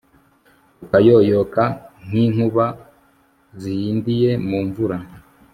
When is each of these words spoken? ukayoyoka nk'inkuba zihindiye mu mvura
ukayoyoka 0.83 1.63
nk'inkuba 2.05 2.65
zihindiye 3.61 4.29
mu 4.47 4.59
mvura 4.67 4.97